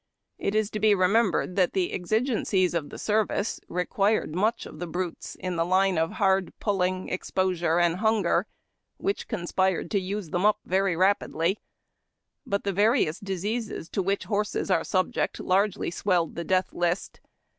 [0.39, 4.87] It is to be remembered that the exigencies of the service required much of the
[4.87, 8.47] brutes in the line of hard pulling, exposure, and hunger,
[8.97, 11.59] which conspired to use them up very rapidly;
[12.47, 17.19] but the various diseases to which horses are subject largely swelled the death list.